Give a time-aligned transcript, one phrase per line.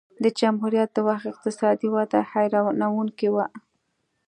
[0.23, 3.45] د جمهوریت د وخت اقتصادي وده حیرانوونکې وه.